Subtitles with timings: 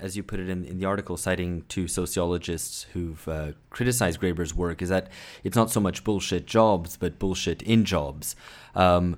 [0.00, 4.54] as you put it in, in the article, citing two sociologists who've uh, criticized Graeber's
[4.54, 5.08] work, is that
[5.44, 8.36] it's not so much bullshit jobs, but bullshit in jobs.
[8.74, 9.16] Um,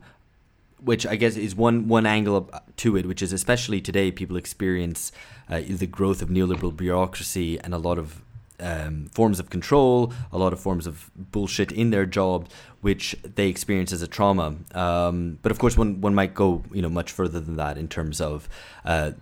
[0.81, 5.13] which I guess is one one angle to it, which is especially today people experience
[5.49, 8.21] uh, the growth of neoliberal bureaucracy and a lot of
[8.61, 12.49] um, forms of control, a lot of forms of bullshit in their job,
[12.81, 14.57] which they experience as a trauma.
[14.75, 17.89] Um, but of course, one one might go you know much further than that in
[17.89, 18.49] terms of
[18.85, 19.13] uh,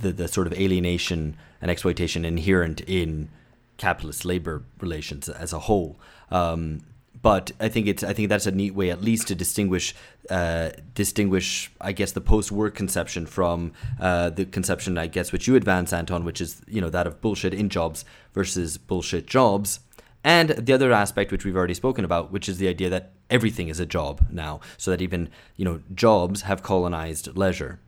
[0.00, 3.28] the the sort of alienation and exploitation inherent in
[3.76, 5.98] capitalist labor relations as a whole.
[6.30, 6.82] Um,
[7.20, 9.94] but I think it's I think that's a neat way at least to distinguish
[10.30, 15.46] uh, distinguish I guess the post work conception from uh, the conception I guess which
[15.46, 19.80] you advance Anton which is you know that of bullshit in jobs versus bullshit jobs.
[20.24, 23.68] And the other aspect which we've already spoken about which is the idea that everything
[23.68, 27.80] is a job now so that even you know jobs have colonized leisure.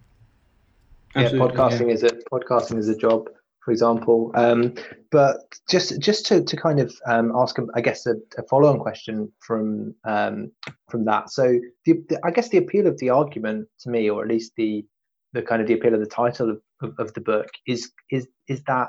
[1.15, 1.95] Yeah podcasting yeah.
[1.95, 3.29] is a podcasting is a job
[3.65, 4.33] for example.
[4.35, 4.75] Um,
[5.11, 5.37] but
[5.69, 9.95] just just to, to kind of um, ask, I guess, a, a follow-on question from
[10.05, 10.53] um,
[10.89, 11.31] from that.
[11.31, 14.53] So, the, the, I guess the appeal of the argument to me, or at least
[14.57, 14.85] the
[15.33, 18.27] the kind of the appeal of the title of, of, of the book, is is
[18.49, 18.89] is that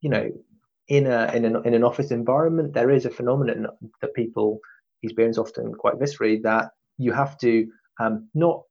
[0.00, 0.30] you know
[0.88, 3.66] in a in an in an office environment there is a phenomenon
[4.02, 4.58] that people
[5.02, 7.66] experience often quite viscerally that you have to
[8.00, 8.62] um, not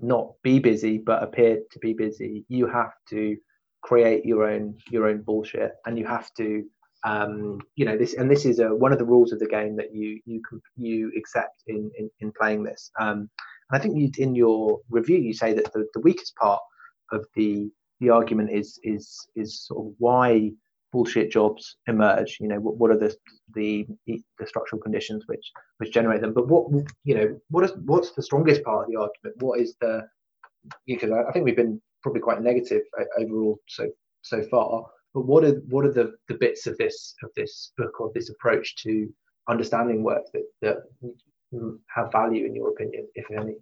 [0.00, 2.44] not be busy but appear to be busy.
[2.48, 3.36] You have to
[3.82, 5.72] create your own your own bullshit.
[5.86, 6.64] And you have to
[7.04, 9.76] um, you know this and this is a, one of the rules of the game
[9.76, 10.40] that you you
[10.76, 12.90] you accept in in, in playing this.
[13.00, 13.28] Um,
[13.70, 16.60] and i think you in your review you say that the, the weakest part
[17.10, 20.52] of the the argument is is is sort of why
[20.92, 22.38] bullshit jobs emerge.
[22.40, 23.16] You know what, what are the,
[23.54, 26.34] the the structural conditions which which generate them?
[26.34, 26.70] But what
[27.04, 29.42] you know what is what's the strongest part of the argument?
[29.42, 30.02] What is the
[30.86, 32.82] because I, I think we've been probably quite negative
[33.18, 33.88] overall so
[34.22, 34.84] so far.
[35.14, 38.30] But what are what are the, the bits of this of this book or this
[38.30, 39.08] approach to
[39.48, 40.76] understanding work that, that
[41.94, 43.56] have value in your opinion, if any?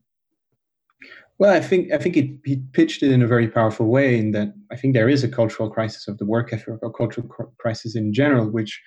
[1.38, 4.18] Well, I think I think it, he pitched it in a very powerful way.
[4.18, 7.26] In that I think there is a cultural crisis of the work ethic, or cultural
[7.58, 8.80] crisis in general, which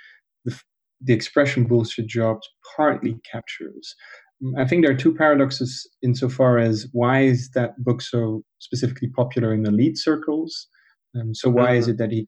[0.46, 0.58] the,
[1.02, 3.96] the expression bullshit jobs partly captures.
[4.58, 9.54] I think there are two paradoxes insofar as why is that book so specifically popular
[9.54, 10.68] in elite circles?
[11.20, 11.94] Um, so why is uh-huh.
[11.94, 12.28] it that he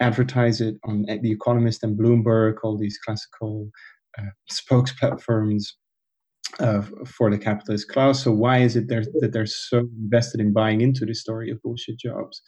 [0.00, 3.70] advertise it on The Economist and Bloomberg, all these classical
[4.18, 5.76] uh, spokes platforms
[6.58, 8.22] uh, for the capitalist class?
[8.22, 11.98] So why is it that they're so invested in buying into the story of bullshit
[11.98, 12.42] jobs?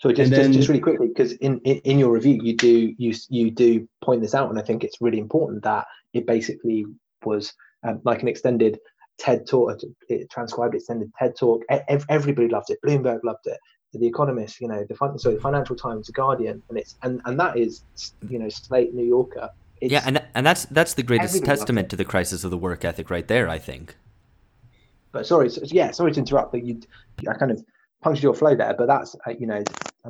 [0.00, 2.94] So just, then, just, just really quickly, because in, in, in your review you do
[2.98, 6.84] you you do point this out, and I think it's really important that it basically
[7.24, 7.52] was
[7.84, 8.78] um, like an extended
[9.18, 11.62] TED talk, it transcribed extended TED talk.
[12.08, 12.78] Everybody loved it.
[12.84, 13.58] Bloomberg loved it.
[13.94, 17.40] The Economist, you know, the so the Financial Times, the Guardian, and it's and and
[17.40, 17.82] that is,
[18.28, 19.48] you know, Slate, New Yorker.
[19.80, 22.84] It's, yeah, and and that's that's the greatest testament to the crisis of the work
[22.84, 23.48] ethic, right there.
[23.48, 23.96] I think.
[25.10, 26.80] But sorry, so, yeah, sorry to interrupt, but you,
[27.26, 27.64] I kind of
[28.02, 28.74] punctured your flow there.
[28.74, 29.64] But that's uh, you know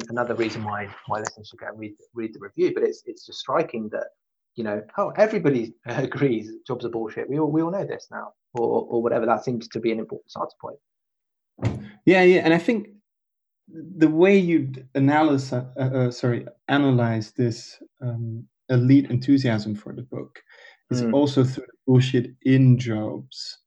[0.09, 2.73] another reason why why listeners should go and read read the review.
[2.75, 4.09] But it's it's just striking that
[4.59, 7.31] you know, oh, everybody agrees jobs are bullshit.
[7.31, 9.25] We all we all know this now, or or whatever.
[9.25, 10.79] That seems to be an important starting point.
[12.05, 12.89] Yeah, yeah, and I think
[13.69, 20.41] the way you analyze, uh, uh, sorry, analyze this um, elite enthusiasm for the book
[20.91, 21.13] is mm.
[21.13, 23.59] also through the bullshit in jobs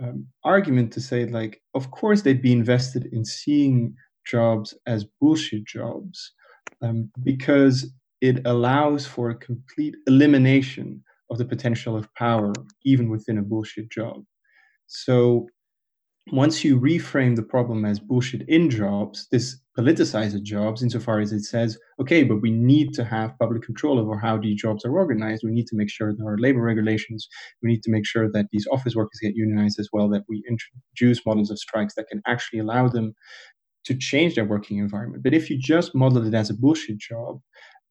[0.00, 3.94] um, argument to say like, of course they'd be invested in seeing
[4.26, 6.32] jobs as bullshit jobs
[6.82, 7.90] um, because
[8.20, 12.52] it allows for a complete elimination of the potential of power,
[12.84, 14.22] even within a bullshit job.
[14.86, 15.48] So
[16.32, 21.44] once you reframe the problem as bullshit in jobs, this politicizes jobs insofar as it
[21.44, 25.42] says, okay, but we need to have public control over how these jobs are organized.
[25.44, 27.28] We need to make sure there are labor regulations.
[27.62, 30.42] We need to make sure that these office workers get unionized as well, that we
[30.48, 33.14] introduce models of strikes that can actually allow them
[33.84, 35.22] to change their working environment.
[35.22, 37.40] But if you just model it as a bullshit job,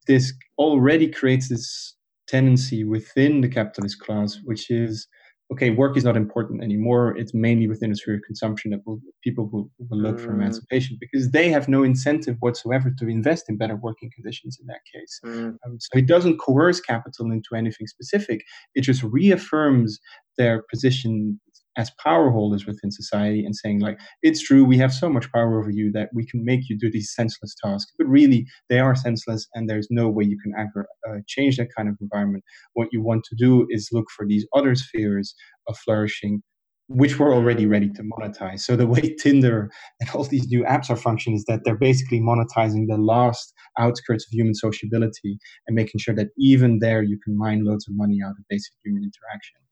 [0.08, 1.96] this already creates this
[2.28, 5.08] tendency within the capitalist class, which is
[5.52, 7.16] okay, work is not important anymore.
[7.18, 10.26] It's mainly within a sphere of consumption that will, people will, will look mm.
[10.26, 14.66] for emancipation because they have no incentive whatsoever to invest in better working conditions in
[14.68, 15.20] that case.
[15.24, 15.58] Mm.
[15.66, 18.42] Um, so it doesn't coerce capital into anything specific.
[18.74, 20.00] It just reaffirms
[20.38, 21.40] their position
[21.78, 25.60] as power holders within society and saying like it's true we have so much power
[25.60, 28.96] over you that we can make you do these senseless tasks but really they are
[28.96, 32.44] senseless and there's no way you can ever uh, change that kind of environment
[32.74, 35.36] what you want to do is look for these other spheres
[35.68, 36.42] of flourishing
[36.88, 38.60] which were already ready to monetize.
[38.60, 42.20] So the way Tinder and all these new apps are functioning is that they're basically
[42.20, 45.38] monetizing the last outskirts of human sociability
[45.68, 48.74] and making sure that even there you can mine loads of money out of basic
[48.84, 49.65] human interaction.